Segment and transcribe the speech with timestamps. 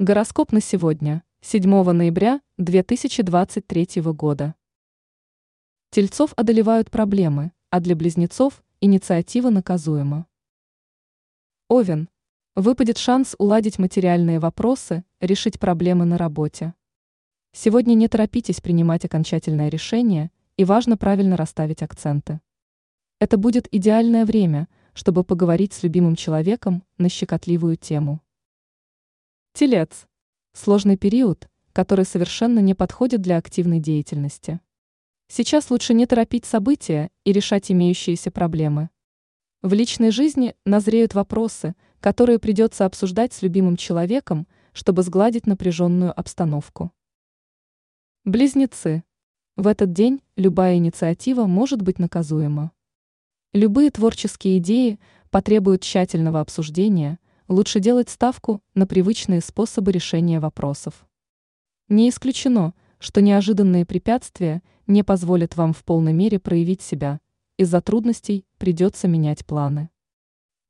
[0.00, 4.56] Гороскоп на сегодня, 7 ноября 2023 года.
[5.90, 10.26] Тельцов одолевают проблемы, а для близнецов инициатива наказуема.
[11.68, 12.08] Овен.
[12.56, 16.74] Выпадет шанс уладить материальные вопросы, решить проблемы на работе.
[17.52, 22.40] Сегодня не торопитесь принимать окончательное решение и важно правильно расставить акценты.
[23.20, 28.23] Это будет идеальное время, чтобы поговорить с любимым человеком на щекотливую тему.
[29.56, 30.08] Телец.
[30.52, 34.58] Сложный период, который совершенно не подходит для активной деятельности.
[35.28, 38.90] Сейчас лучше не торопить события и решать имеющиеся проблемы.
[39.62, 46.90] В личной жизни назреют вопросы, которые придется обсуждать с любимым человеком, чтобы сгладить напряженную обстановку.
[48.24, 49.04] Близнецы.
[49.54, 52.72] В этот день любая инициатива может быть наказуема.
[53.52, 54.98] Любые творческие идеи
[55.30, 61.06] потребуют тщательного обсуждения– лучше делать ставку на привычные способы решения вопросов.
[61.88, 67.20] Не исключено, что неожиданные препятствия не позволят вам в полной мере проявить себя,
[67.58, 69.90] из-за трудностей придется менять планы.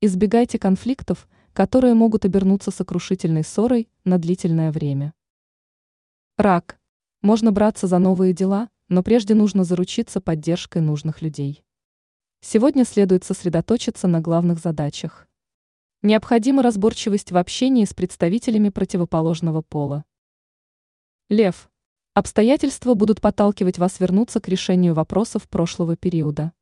[0.00, 5.14] Избегайте конфликтов, которые могут обернуться сокрушительной ссорой на длительное время.
[6.36, 6.78] Рак.
[7.22, 11.64] Можно браться за новые дела, но прежде нужно заручиться поддержкой нужных людей.
[12.40, 15.26] Сегодня следует сосредоточиться на главных задачах.
[16.06, 20.04] Необходима разборчивость в общении с представителями противоположного пола.
[21.30, 21.70] Лев.
[22.12, 26.52] Обстоятельства будут подталкивать вас вернуться к решению вопросов прошлого периода.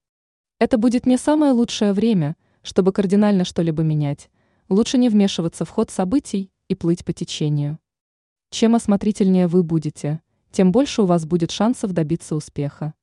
[0.60, 4.30] Это будет не самое лучшее время, чтобы кардинально что-либо менять.
[4.68, 7.80] Лучше не вмешиваться в ход событий и плыть по течению.
[8.50, 12.94] Чем осмотрительнее вы будете, тем больше у вас будет шансов добиться успеха.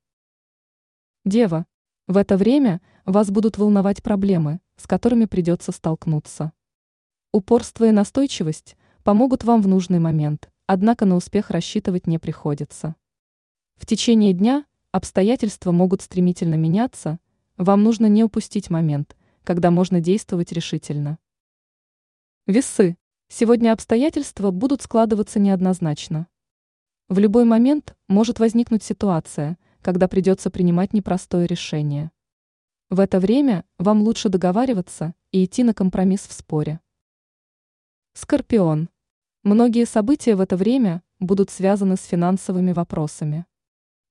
[1.26, 1.66] Дева.
[2.10, 6.54] В это время вас будут волновать проблемы, с которыми придется столкнуться.
[7.32, 12.96] Упорство и настойчивость помогут вам в нужный момент, однако на успех рассчитывать не приходится.
[13.76, 17.20] В течение дня обстоятельства могут стремительно меняться,
[17.58, 21.20] вам нужно не упустить момент, когда можно действовать решительно.
[22.48, 22.98] Весы.
[23.28, 26.26] Сегодня обстоятельства будут складываться неоднозначно.
[27.08, 32.12] В любой момент может возникнуть ситуация, когда придется принимать непростое решение.
[32.90, 36.80] В это время вам лучше договариваться и идти на компромисс в споре.
[38.14, 38.90] Скорпион.
[39.44, 43.46] Многие события в это время будут связаны с финансовыми вопросами.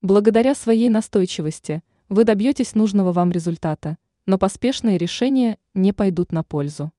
[0.01, 6.93] Благодаря своей настойчивости вы добьетесь нужного вам результата, но поспешные решения не пойдут на пользу.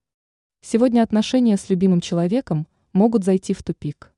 [0.62, 4.13] Сегодня отношения с любимым человеком могут зайти в тупик.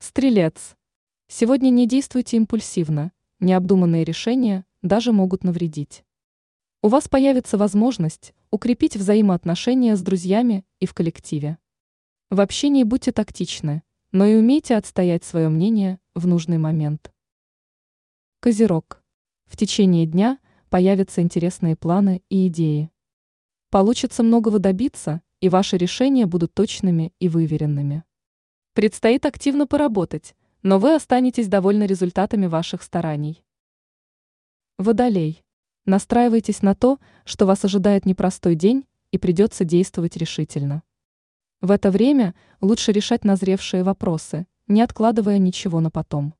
[0.00, 0.76] Стрелец.
[1.28, 3.12] Сегодня не действуйте импульсивно,
[3.44, 6.04] необдуманные решения даже могут навредить.
[6.82, 11.58] У вас появится возможность укрепить взаимоотношения с друзьями и в коллективе.
[12.30, 13.82] В общении будьте тактичны,
[14.12, 17.12] но и умейте отстоять свое мнение в нужный момент.
[18.40, 19.02] Козерог.
[19.46, 20.38] В течение дня
[20.68, 22.90] появятся интересные планы и идеи.
[23.70, 28.04] Получится многого добиться, и ваши решения будут точными и выверенными.
[28.72, 33.44] Предстоит активно поработать, но вы останетесь довольны результатами ваших стараний.
[34.78, 35.44] Водолей.
[35.84, 40.82] Настраивайтесь на то, что вас ожидает непростой день и придется действовать решительно.
[41.60, 46.34] В это время лучше решать назревшие вопросы, не откладывая ничего на потом.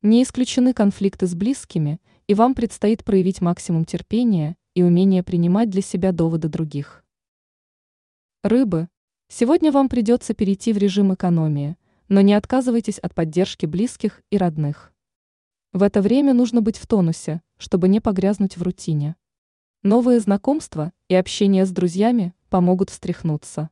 [0.00, 5.82] Не исключены конфликты с близкими, и вам предстоит проявить максимум терпения и умение принимать для
[5.82, 7.04] себя доводы других.
[8.44, 8.88] Рыбы.
[9.26, 11.76] Сегодня вам придется перейти в режим экономии,
[12.10, 14.92] но не отказывайтесь от поддержки близких и родных.
[15.72, 19.14] В это время нужно быть в тонусе, чтобы не погрязнуть в рутине.
[19.84, 23.70] Новые знакомства и общение с друзьями помогут встряхнуться.